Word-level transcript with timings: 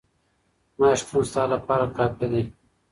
زما 0.75 0.91
شتون 0.99 1.23
ستا 1.31 1.43
لپاره 1.53 1.85
کافي 1.97 2.25
دی. 2.31 2.43